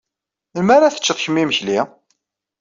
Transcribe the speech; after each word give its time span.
Melmi 0.53 0.73
ara 0.75 0.93
teččeḍ 0.95 1.17
kemm 1.19 1.37
imekli? 1.41 1.79